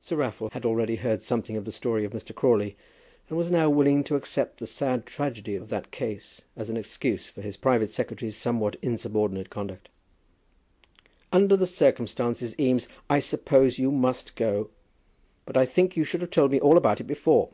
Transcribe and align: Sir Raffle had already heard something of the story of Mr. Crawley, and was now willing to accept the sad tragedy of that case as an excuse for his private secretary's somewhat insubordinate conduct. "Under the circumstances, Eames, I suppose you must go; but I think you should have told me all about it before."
Sir 0.00 0.16
Raffle 0.16 0.48
had 0.54 0.66
already 0.66 0.96
heard 0.96 1.22
something 1.22 1.56
of 1.56 1.64
the 1.64 1.70
story 1.70 2.04
of 2.04 2.10
Mr. 2.10 2.34
Crawley, 2.34 2.76
and 3.28 3.38
was 3.38 3.48
now 3.48 3.70
willing 3.70 4.02
to 4.02 4.16
accept 4.16 4.58
the 4.58 4.66
sad 4.66 5.06
tragedy 5.06 5.54
of 5.54 5.68
that 5.68 5.92
case 5.92 6.42
as 6.56 6.68
an 6.68 6.76
excuse 6.76 7.26
for 7.26 7.42
his 7.42 7.56
private 7.56 7.88
secretary's 7.88 8.36
somewhat 8.36 8.74
insubordinate 8.82 9.50
conduct. 9.50 9.88
"Under 11.30 11.56
the 11.56 11.68
circumstances, 11.68 12.58
Eames, 12.58 12.88
I 13.08 13.20
suppose 13.20 13.78
you 13.78 13.92
must 13.92 14.34
go; 14.34 14.70
but 15.46 15.56
I 15.56 15.64
think 15.64 15.96
you 15.96 16.02
should 16.02 16.22
have 16.22 16.30
told 16.30 16.50
me 16.50 16.58
all 16.58 16.76
about 16.76 17.00
it 17.00 17.04
before." 17.06 17.50